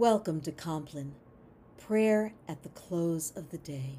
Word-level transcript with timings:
Welcome 0.00 0.40
to 0.40 0.50
Compline, 0.50 1.12
prayer 1.76 2.32
at 2.48 2.62
the 2.62 2.70
close 2.70 3.34
of 3.36 3.50
the 3.50 3.58
day. 3.58 3.98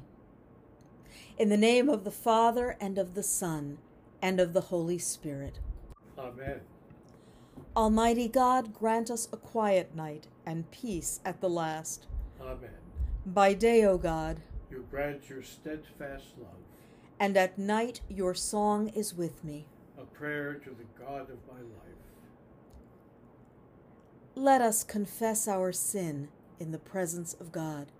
In 1.38 1.48
the 1.48 1.56
name 1.56 1.88
of 1.88 2.02
the 2.02 2.10
Father, 2.10 2.76
and 2.80 2.98
of 2.98 3.14
the 3.14 3.22
Son, 3.22 3.78
and 4.20 4.40
of 4.40 4.52
the 4.52 4.62
Holy 4.62 4.98
Spirit. 4.98 5.60
Amen. 6.18 6.62
Almighty 7.76 8.26
God, 8.26 8.74
grant 8.74 9.12
us 9.12 9.28
a 9.32 9.36
quiet 9.36 9.94
night 9.94 10.26
and 10.44 10.68
peace 10.72 11.20
at 11.24 11.40
the 11.40 11.48
last. 11.48 12.08
Amen. 12.40 12.80
By 13.24 13.54
day, 13.54 13.84
O 13.84 13.96
God, 13.96 14.40
You 14.72 14.84
grant 14.90 15.30
your 15.30 15.44
steadfast 15.44 16.32
love, 16.36 16.64
and 17.20 17.36
at 17.36 17.56
night 17.58 18.00
your 18.08 18.34
song 18.34 18.88
is 18.88 19.14
with 19.14 19.44
me. 19.44 19.66
a 19.96 20.02
prayer 20.02 20.54
to 20.54 20.70
the 20.70 21.04
God 21.04 21.30
of 21.30 21.38
my 21.48 21.60
life. 21.60 21.92
Let 24.34 24.62
us 24.62 24.82
confess 24.82 25.46
our 25.46 25.72
sin 25.72 26.28
in 26.58 26.72
the 26.72 26.78
presence 26.78 27.34
of 27.38 27.52
God. 27.52 27.92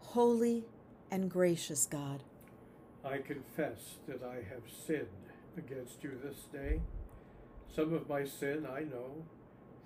Holy 0.00 0.64
and 1.10 1.30
gracious 1.30 1.86
God, 1.86 2.22
I 3.02 3.18
confess 3.18 3.94
that 4.06 4.22
I 4.22 4.36
have 4.52 4.64
sinned 4.86 5.08
against 5.56 6.04
you 6.04 6.18
this 6.22 6.44
day. 6.52 6.82
Some 7.74 7.94
of 7.94 8.06
my 8.06 8.26
sin 8.26 8.66
I 8.70 8.80
know, 8.80 9.24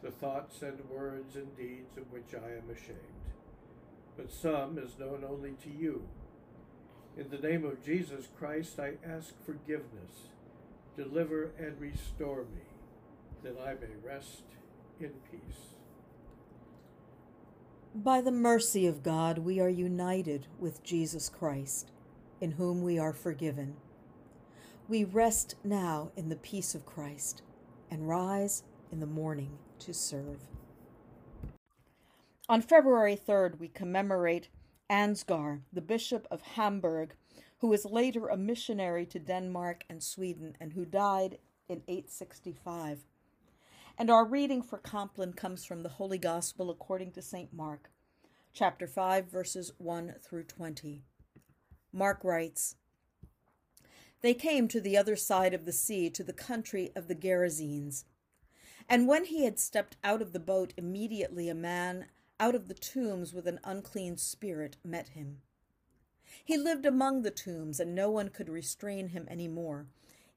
the 0.03 0.11
thoughts 0.11 0.61
and 0.63 0.81
words 0.91 1.37
and 1.37 1.57
deeds 1.57 1.97
of 1.97 2.11
which 2.11 2.35
I 2.35 2.57
am 2.57 2.69
ashamed, 2.71 2.99
but 4.17 4.33
some 4.33 4.77
is 4.77 4.99
known 4.99 5.25
only 5.27 5.53
to 5.63 5.71
you. 5.71 6.03
In 7.17 7.31
the 7.31 7.39
name 7.39 7.65
of 7.65 7.85
Jesus 7.85 8.27
Christ, 8.37 8.81
I 8.81 8.95
ask 9.09 9.35
forgiveness. 9.47 10.33
Deliver 10.97 11.53
and 11.59 11.81
restore 11.81 12.43
me, 12.43 12.67
that 13.45 13.57
I 13.61 13.75
may 13.75 13.95
rest 14.05 14.43
in 15.01 15.13
peace. 15.31 15.69
by 17.95 18.21
the 18.21 18.31
mercy 18.31 18.87
of 18.87 19.03
God, 19.03 19.39
we 19.39 19.59
are 19.59 19.69
united 19.69 20.47
with 20.59 20.85
Jesus 20.85 21.29
Christ, 21.29 21.91
in 22.41 22.53
whom 22.53 22.83
we 22.83 22.99
are 22.99 23.13
forgiven. 23.13 23.77
We 24.89 25.05
rest 25.05 25.57
now 25.65 26.13
in 26.17 26.29
the 26.29 26.37
peace 26.37 26.75
of 26.75 26.87
Christ 26.87 27.43
and 27.91 28.09
rise 28.09 28.63
in 28.93 29.01
the 29.01 29.07
morning 29.07 29.59
to 29.81 29.93
serve. 29.93 30.43
On 32.49 32.63
February 32.63 33.17
3rd, 33.17 33.59
we 33.59 33.69
commemorate 33.69 34.49
Ansgar, 34.89 35.63
the 35.73 35.83
Bishop 35.83 36.27
of 36.31 36.41
Hamburg, 36.43 37.15
who 37.59 37.67
was 37.67 37.85
later 37.85 38.29
a 38.29 38.37
missionary 38.37 39.07
to 39.07 39.19
Denmark 39.19 39.85
and 39.91 40.03
Sweden 40.03 40.57
and 40.61 40.73
who 40.73 40.85
died 40.85 41.39
in 41.69 41.83
865. 41.89 43.01
And 44.01 44.11
our 44.13 44.25
reading 44.25 44.63
for 44.63 44.79
Compline 44.79 45.33
comes 45.33 45.65
from 45.65 45.83
the 45.83 45.89
Holy 45.89 46.19
Gospel 46.19 46.71
according 46.71 47.11
to 47.13 47.21
St. 47.21 47.53
Mark, 47.53 47.91
chapter 48.53 48.87
5, 48.87 49.29
verses 49.29 49.73
1 49.79 50.15
through 50.23 50.45
20. 50.45 51.03
Mark 51.93 52.23
writes 52.23 52.77
They 54.21 54.35
came 54.35 54.69
to 54.69 54.81
the 54.81 54.97
other 54.97 55.17
side 55.17 55.53
of 55.53 55.65
the 55.65 55.73
sea, 55.73 56.11
to 56.11 56.23
the 56.23 56.33
country 56.33 56.93
of 56.95 57.09
the 57.09 57.17
Gerasenes. 57.17 58.05
And 58.89 59.09
when 59.09 59.25
he 59.25 59.43
had 59.43 59.59
stepped 59.59 59.97
out 60.05 60.23
of 60.23 60.33
the 60.33 60.39
boat, 60.39 60.75
immediately 60.77 61.49
a 61.49 61.55
man 61.57 62.07
out 62.39 62.55
of 62.55 62.69
the 62.69 62.75
tombs 62.75 63.35
with 63.35 63.49
an 63.49 63.59
unclean 63.65 64.17
spirit 64.17 64.77
met 64.85 65.09
him. 65.09 65.39
He 66.45 66.57
lived 66.57 66.87
among 66.87 67.23
the 67.23 67.33
tombs, 67.33 67.81
and 67.81 67.97
no 67.97 68.13
one 68.13 68.29
could 68.29 68.49
restrain 68.49 69.09
him 69.09 69.27
any 69.29 69.49
more, 69.49 69.89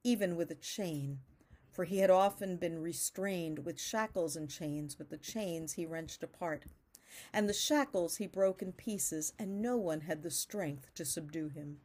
even 0.04 0.36
with 0.36 0.50
a 0.50 0.56
chain 0.56 1.20
for 1.72 1.86
he 1.86 2.00
had 2.00 2.10
often 2.10 2.58
been 2.58 2.82
restrained 2.82 3.60
with 3.60 3.80
shackles 3.80 4.36
and 4.36 4.50
chains, 4.50 4.94
but 4.96 5.10
the 5.10 5.18
chains 5.18 5.74
he 5.74 5.86
wrenched 5.86 6.22
apart, 6.22 6.66
and 7.34 7.48
the 7.48 7.54
shackles 7.54 8.18
he 8.18 8.28
broke 8.28 8.62
in 8.62 8.74
pieces, 8.74 9.34
and 9.40 9.62
no 9.62 9.78
one 9.78 10.02
had 10.02 10.22
the 10.22 10.32
strength 10.32 10.94
to 10.94 11.06
subdue 11.06 11.48
him. 11.48 11.80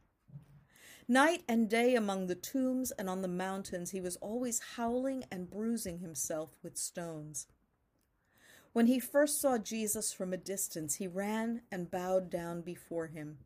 Night 1.07 1.43
and 1.47 1.69
day 1.69 1.95
among 1.95 2.27
the 2.27 2.35
tombs 2.35 2.91
and 2.91 3.09
on 3.09 3.21
the 3.21 3.29
mountains, 3.29 3.91
he 3.91 4.01
was 4.01 4.17
always 4.17 4.59
howling 4.75 5.23
and 5.31 5.49
bruising 5.49 5.99
himself 5.99 6.57
with 6.61 6.77
stones. 6.77 7.47
When 8.73 8.87
he 8.87 8.99
first 8.99 9.39
saw 9.39 9.57
Jesus 9.57 10.11
from 10.11 10.33
a 10.33 10.37
distance, 10.37 10.95
he 10.95 11.07
ran 11.07 11.61
and 11.71 11.89
bowed 11.89 12.29
down 12.29 12.61
before 12.61 13.07
him, 13.07 13.37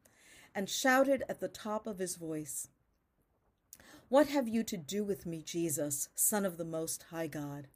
and 0.55 0.67
shouted 0.67 1.23
at 1.29 1.39
the 1.39 1.47
top 1.47 1.85
of 1.85 1.99
his 1.99 2.15
voice, 2.15 2.67
what 4.11 4.27
have 4.27 4.45
you 4.45 4.61
to 4.61 4.75
do 4.75 5.05
with 5.05 5.25
me, 5.25 5.41
Jesus, 5.41 6.09
Son 6.15 6.45
of 6.45 6.57
the 6.57 6.65
Most 6.65 7.03
High 7.11 7.27
God? 7.27 7.69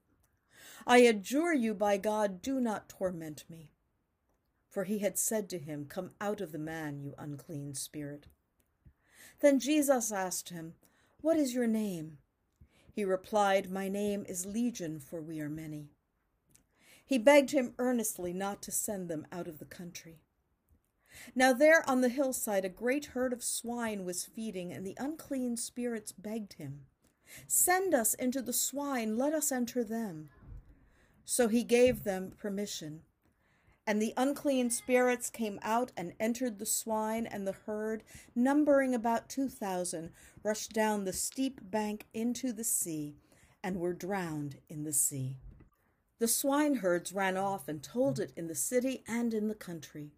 I 0.86 0.98
adjure 0.98 1.54
you 1.54 1.74
by 1.74 1.96
God, 1.96 2.42
do 2.42 2.60
not 2.60 2.90
torment 2.90 3.46
me. 3.50 3.72
For 4.70 4.84
he 4.84 5.00
had 5.00 5.18
said 5.18 5.50
to 5.52 5.58
him, 5.58 5.86
Come 5.88 6.12
out 6.20 6.42
of 6.42 6.52
the 6.52 6.60
man, 6.60 7.00
you 7.00 7.16
unclean 7.18 7.74
spirit. 7.74 8.28
Then 9.40 9.60
Jesus 9.60 10.12
asked 10.12 10.50
him, 10.50 10.74
What 11.22 11.38
is 11.38 11.54
your 11.54 11.68
name? 11.68 12.18
He 12.92 13.06
replied, 13.06 13.72
My 13.72 13.88
name 13.88 14.26
is 14.28 14.46
Legion, 14.46 15.00
for 15.00 15.22
we 15.22 15.40
are 15.40 15.48
many. 15.48 15.88
He 17.06 17.18
begged 17.18 17.52
him 17.52 17.76
earnestly 17.80 18.34
not 18.34 18.62
to 18.64 18.74
send 18.74 19.08
them 19.08 19.26
out 19.32 19.48
of 19.48 19.60
the 19.60 19.64
country. 19.64 20.20
Now 21.34 21.54
there 21.54 21.88
on 21.90 22.02
the 22.02 22.10
hillside 22.10 22.66
a 22.66 22.70
great 22.70 23.06
herd 23.08 23.34
of 23.34 23.44
swine 23.44 24.06
was 24.06 24.26
feeding, 24.26 24.72
and 24.72 24.86
the 24.86 24.98
unclean 25.00 25.58
spirits 25.58 26.12
begged 26.12 26.54
him, 26.54 26.82
Send 27.48 27.94
us 27.94 28.14
into 28.14 28.42
the 28.42 28.54
swine, 28.54 29.18
let 29.18 29.34
us 29.34 29.52
enter 29.52 29.84
them. 29.84 30.30
So 31.24 31.48
he 31.48 31.64
gave 31.64 32.04
them 32.04 32.34
permission. 32.38 33.02
And 33.88 34.02
the 34.02 34.14
unclean 34.18 34.72
spirits 34.72 35.30
came 35.30 35.60
out 35.62 35.92
and 35.96 36.14
entered 36.20 36.58
the 36.58 36.66
swine, 36.66 37.26
and 37.26 37.48
the 37.48 37.56
herd, 37.66 38.04
numbering 38.36 38.96
about 38.96 39.30
two 39.30 39.48
thousand, 39.48 40.12
rushed 40.44 40.74
down 40.74 41.04
the 41.04 41.14
steep 41.14 41.62
bank 41.62 42.06
into 42.14 42.52
the 42.52 42.64
sea, 42.64 43.16
and 43.64 43.80
were 43.80 43.94
drowned 43.94 44.58
in 44.70 44.84
the 44.84 44.94
sea. 44.94 45.38
The 46.18 46.28
swineherds 46.28 47.14
ran 47.14 47.38
off 47.38 47.68
and 47.68 47.84
told 47.84 48.20
it 48.20 48.32
in 48.36 48.48
the 48.48 48.56
city 48.56 49.04
and 49.08 49.34
in 49.34 49.50
the 49.50 49.56
country. 49.56 50.12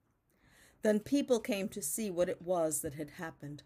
Then 0.87 1.01
people 1.01 1.41
came 1.41 1.67
to 1.67 1.81
see 1.81 2.09
what 2.09 2.29
it 2.29 2.41
was 2.41 2.79
that 2.79 2.93
had 2.93 3.09
happened. 3.09 3.63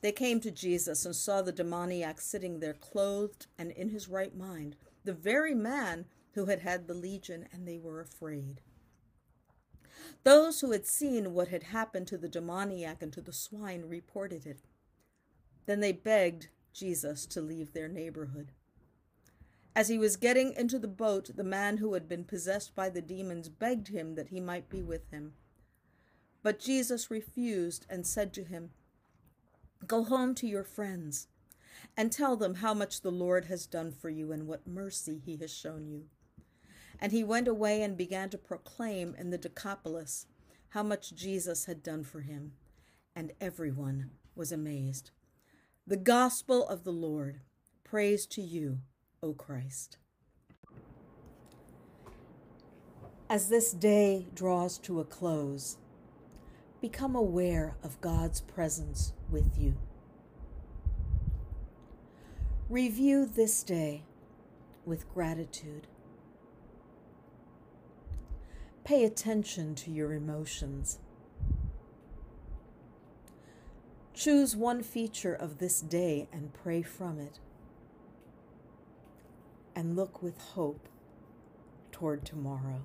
They 0.00 0.10
came 0.10 0.40
to 0.40 0.50
Jesus 0.50 1.06
and 1.06 1.14
saw 1.14 1.40
the 1.40 1.52
demoniac 1.52 2.20
sitting 2.20 2.58
there, 2.58 2.74
clothed 2.74 3.46
and 3.56 3.70
in 3.70 3.90
his 3.90 4.08
right 4.08 4.36
mind, 4.36 4.74
the 5.04 5.12
very 5.12 5.54
man 5.54 6.06
who 6.32 6.46
had 6.46 6.62
had 6.62 6.88
the 6.88 6.94
legion, 6.94 7.46
and 7.52 7.64
they 7.64 7.78
were 7.78 8.00
afraid. 8.00 8.60
Those 10.24 10.62
who 10.62 10.72
had 10.72 10.84
seen 10.84 11.32
what 11.32 11.46
had 11.46 11.62
happened 11.62 12.08
to 12.08 12.18
the 12.18 12.28
demoniac 12.28 13.02
and 13.02 13.12
to 13.12 13.20
the 13.20 13.32
swine 13.32 13.84
reported 13.86 14.46
it. 14.46 14.62
Then 15.66 15.78
they 15.78 15.92
begged 15.92 16.48
Jesus 16.72 17.24
to 17.26 17.40
leave 17.40 17.72
their 17.72 17.86
neighborhood. 17.86 18.50
As 19.76 19.86
he 19.86 19.96
was 19.96 20.16
getting 20.16 20.54
into 20.54 20.80
the 20.80 20.88
boat, 20.88 21.30
the 21.36 21.44
man 21.44 21.76
who 21.76 21.94
had 21.94 22.08
been 22.08 22.24
possessed 22.24 22.74
by 22.74 22.88
the 22.88 23.00
demons 23.00 23.48
begged 23.48 23.86
him 23.86 24.16
that 24.16 24.30
he 24.30 24.40
might 24.40 24.68
be 24.68 24.82
with 24.82 25.08
him. 25.12 25.34
But 26.46 26.60
Jesus 26.60 27.10
refused 27.10 27.86
and 27.90 28.06
said 28.06 28.32
to 28.34 28.44
him, 28.44 28.70
Go 29.84 30.04
home 30.04 30.32
to 30.36 30.46
your 30.46 30.62
friends 30.62 31.26
and 31.96 32.12
tell 32.12 32.36
them 32.36 32.54
how 32.54 32.72
much 32.72 33.00
the 33.00 33.10
Lord 33.10 33.46
has 33.46 33.66
done 33.66 33.90
for 33.90 34.10
you 34.10 34.30
and 34.30 34.46
what 34.46 34.64
mercy 34.64 35.20
he 35.26 35.36
has 35.38 35.52
shown 35.52 35.88
you. 35.88 36.04
And 37.00 37.10
he 37.10 37.24
went 37.24 37.48
away 37.48 37.82
and 37.82 37.96
began 37.96 38.30
to 38.30 38.38
proclaim 38.38 39.12
in 39.18 39.30
the 39.30 39.38
Decapolis 39.38 40.26
how 40.68 40.84
much 40.84 41.16
Jesus 41.16 41.64
had 41.64 41.82
done 41.82 42.04
for 42.04 42.20
him, 42.20 42.52
and 43.16 43.32
everyone 43.40 44.12
was 44.36 44.52
amazed. 44.52 45.10
The 45.84 45.96
gospel 45.96 46.64
of 46.68 46.84
the 46.84 46.92
Lord. 46.92 47.40
Praise 47.82 48.24
to 48.26 48.40
you, 48.40 48.78
O 49.20 49.32
Christ. 49.32 49.98
As 53.28 53.48
this 53.48 53.72
day 53.72 54.28
draws 54.32 54.78
to 54.78 55.00
a 55.00 55.04
close, 55.04 55.78
become 56.86 57.16
aware 57.16 57.74
of 57.82 58.00
God's 58.00 58.40
presence 58.40 59.12
with 59.28 59.58
you. 59.58 59.74
Review 62.68 63.26
this 63.26 63.64
day 63.64 64.04
with 64.84 65.12
gratitude. 65.12 65.88
Pay 68.84 69.02
attention 69.02 69.74
to 69.74 69.90
your 69.90 70.12
emotions. 70.12 71.00
Choose 74.14 74.54
one 74.54 74.84
feature 74.84 75.34
of 75.34 75.58
this 75.58 75.80
day 75.80 76.28
and 76.32 76.54
pray 76.54 76.82
from 76.82 77.18
it. 77.18 77.40
And 79.74 79.96
look 79.96 80.22
with 80.22 80.38
hope 80.38 80.88
toward 81.90 82.24
tomorrow. 82.24 82.82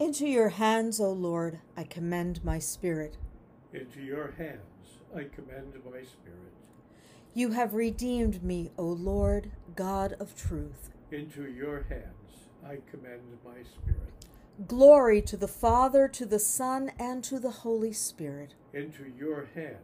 Into 0.00 0.28
your 0.28 0.50
hands, 0.50 1.00
O 1.00 1.10
Lord, 1.10 1.58
I 1.76 1.82
commend 1.82 2.44
my 2.44 2.60
spirit. 2.60 3.16
Into 3.72 4.00
your 4.00 4.32
hands 4.38 5.00
I 5.12 5.24
commend 5.24 5.74
my 5.84 6.02
spirit. 6.04 6.54
You 7.34 7.50
have 7.50 7.74
redeemed 7.74 8.44
me, 8.44 8.70
O 8.78 8.84
Lord, 8.84 9.50
God 9.74 10.14
of 10.20 10.36
truth. 10.36 10.90
Into 11.10 11.50
your 11.50 11.84
hands 11.88 12.48
I 12.64 12.78
commend 12.88 13.38
my 13.44 13.62
spirit. 13.64 14.26
Glory 14.68 15.20
to 15.22 15.36
the 15.36 15.48
Father, 15.48 16.06
to 16.06 16.26
the 16.26 16.38
Son, 16.38 16.92
and 16.98 17.24
to 17.24 17.40
the 17.40 17.50
Holy 17.50 17.92
Spirit. 17.92 18.54
Into 18.72 19.04
your 19.18 19.48
hands 19.56 19.78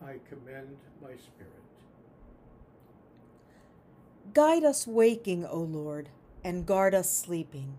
I 0.00 0.20
commend 0.28 0.76
my 1.02 1.16
spirit. 1.16 1.64
Guide 4.34 4.62
us 4.62 4.86
waking, 4.86 5.44
O 5.44 5.58
Lord, 5.58 6.10
and 6.44 6.64
guard 6.64 6.94
us 6.94 7.12
sleeping, 7.12 7.78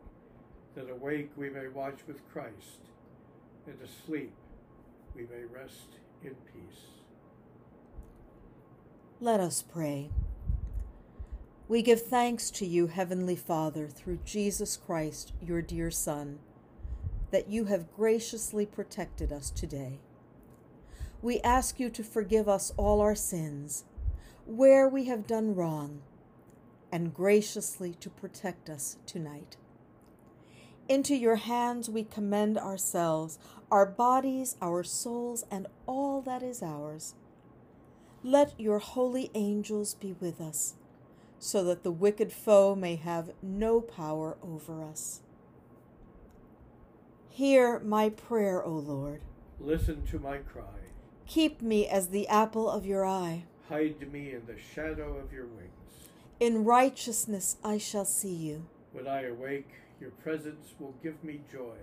that 0.75 0.89
awake 0.89 1.29
we 1.35 1.49
may 1.49 1.67
watch 1.67 1.99
with 2.07 2.27
Christ, 2.31 2.89
and 3.67 3.75
asleep 3.81 4.33
we 5.15 5.23
may 5.23 5.43
rest 5.53 5.97
in 6.23 6.35
peace. 6.53 6.85
Let 9.19 9.39
us 9.39 9.61
pray. 9.61 10.09
We 11.67 11.81
give 11.81 12.01
thanks 12.01 12.49
to 12.51 12.65
you, 12.65 12.87
Heavenly 12.87 13.35
Father, 13.35 13.87
through 13.87 14.19
Jesus 14.25 14.75
Christ, 14.75 15.33
your 15.41 15.61
dear 15.61 15.91
Son, 15.91 16.39
that 17.31 17.49
you 17.49 17.65
have 17.65 17.93
graciously 17.95 18.65
protected 18.65 19.31
us 19.31 19.51
today. 19.51 19.99
We 21.21 21.39
ask 21.41 21.79
you 21.79 21.89
to 21.91 22.03
forgive 22.03 22.49
us 22.49 22.73
all 22.77 22.99
our 22.99 23.15
sins, 23.15 23.85
where 24.45 24.89
we 24.89 25.05
have 25.05 25.27
done 25.27 25.55
wrong, 25.55 26.01
and 26.91 27.13
graciously 27.13 27.93
to 27.99 28.09
protect 28.09 28.69
us 28.69 28.97
tonight. 29.05 29.55
Into 30.91 31.15
your 31.15 31.37
hands 31.37 31.89
we 31.89 32.03
commend 32.03 32.57
ourselves, 32.57 33.39
our 33.71 33.85
bodies, 33.85 34.57
our 34.61 34.83
souls, 34.83 35.45
and 35.49 35.67
all 35.85 36.21
that 36.23 36.43
is 36.43 36.61
ours. 36.61 37.15
Let 38.23 38.59
your 38.59 38.79
holy 38.79 39.31
angels 39.33 39.93
be 39.93 40.17
with 40.19 40.41
us, 40.41 40.73
so 41.39 41.63
that 41.63 41.83
the 41.83 41.93
wicked 41.93 42.33
foe 42.33 42.75
may 42.75 42.97
have 42.97 43.31
no 43.41 43.79
power 43.79 44.35
over 44.43 44.83
us. 44.83 45.21
Hear 47.29 47.79
my 47.79 48.09
prayer, 48.09 48.61
O 48.61 48.71
Lord. 48.73 49.21
Listen 49.61 50.05
to 50.07 50.19
my 50.19 50.39
cry. 50.39 50.91
Keep 51.25 51.61
me 51.61 51.87
as 51.87 52.09
the 52.09 52.27
apple 52.27 52.69
of 52.69 52.85
your 52.85 53.05
eye. 53.05 53.45
Hide 53.69 54.11
me 54.11 54.33
in 54.33 54.45
the 54.45 54.59
shadow 54.75 55.15
of 55.15 55.31
your 55.31 55.45
wings. 55.45 56.09
In 56.41 56.65
righteousness 56.65 57.55
I 57.63 57.77
shall 57.77 58.03
see 58.03 58.35
you. 58.35 58.65
When 58.91 59.07
I 59.07 59.27
awake, 59.27 59.69
your 59.99 60.11
presence 60.11 60.73
will 60.79 60.95
give 61.01 61.23
me 61.23 61.41
joy. 61.51 61.77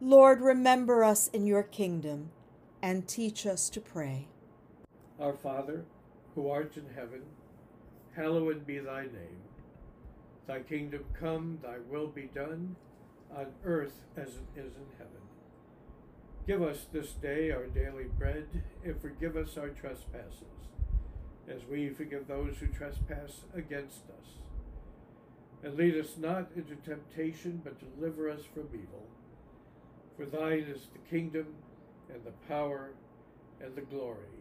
Lord, 0.00 0.40
remember 0.40 1.04
us 1.04 1.28
in 1.28 1.46
your 1.46 1.62
kingdom 1.62 2.30
and 2.82 3.08
teach 3.08 3.46
us 3.46 3.68
to 3.70 3.80
pray. 3.80 4.28
Our 5.20 5.34
Father, 5.34 5.84
who 6.34 6.48
art 6.48 6.76
in 6.76 6.94
heaven, 6.94 7.22
hallowed 8.14 8.66
be 8.66 8.78
thy 8.78 9.02
name. 9.02 9.42
Thy 10.46 10.60
kingdom 10.60 11.04
come, 11.18 11.58
thy 11.62 11.76
will 11.90 12.08
be 12.08 12.30
done, 12.34 12.76
on 13.34 13.46
earth 13.64 14.00
as 14.16 14.28
it 14.28 14.60
is 14.60 14.74
in 14.76 14.86
heaven. 14.96 15.12
Give 16.46 16.62
us 16.62 16.86
this 16.92 17.12
day 17.12 17.50
our 17.50 17.66
daily 17.66 18.04
bread, 18.18 18.46
and 18.84 19.00
forgive 19.00 19.36
us 19.36 19.58
our 19.58 19.70
trespasses, 19.70 20.68
as 21.48 21.64
we 21.70 21.88
forgive 21.88 22.28
those 22.28 22.56
who 22.60 22.66
trespass 22.68 23.40
against 23.54 24.04
us. 24.10 24.45
And 25.66 25.76
lead 25.76 25.96
us 25.96 26.16
not 26.16 26.46
into 26.54 26.76
temptation, 26.76 27.60
but 27.64 27.74
deliver 27.98 28.30
us 28.30 28.42
from 28.54 28.68
evil. 28.72 29.02
For 30.16 30.24
thine 30.24 30.60
is 30.60 30.82
the 30.92 31.00
kingdom, 31.10 31.46
and 32.08 32.22
the 32.24 32.30
power, 32.46 32.90
and 33.60 33.74
the 33.74 33.80
glory, 33.80 34.38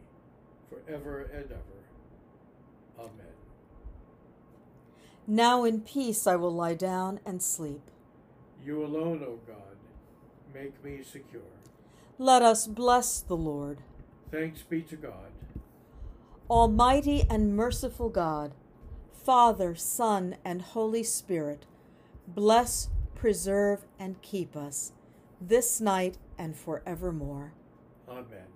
forever 0.69 1.23
and 1.33 1.45
ever. 1.45 2.99
Amen. 2.99 3.33
Now 5.25 5.63
in 5.63 5.81
peace 5.81 6.27
I 6.27 6.35
will 6.35 6.53
lie 6.53 6.75
down 6.75 7.19
and 7.25 7.41
sleep. 7.41 7.81
You 8.63 8.85
alone, 8.85 9.23
O 9.27 9.39
God, 9.47 9.77
make 10.53 10.83
me 10.83 11.01
secure. 11.03 11.41
Let 12.19 12.43
us 12.43 12.67
bless 12.67 13.21
the 13.21 13.35
Lord. 13.35 13.79
Thanks 14.29 14.61
be 14.61 14.83
to 14.83 14.95
God. 14.95 15.31
Almighty 16.51 17.23
and 17.31 17.57
merciful 17.57 18.09
God, 18.09 18.53
Father, 19.25 19.73
Son, 19.73 20.35
and 20.45 20.61
Holy 20.61 21.01
Spirit, 21.01 21.65
bless, 22.27 22.89
preserve, 23.15 23.83
and 23.97 24.21
keep 24.21 24.55
us 24.55 24.91
this 25.41 25.81
night 25.81 26.19
and 26.37 26.55
forevermore. 26.55 27.53
Amen. 28.07 28.54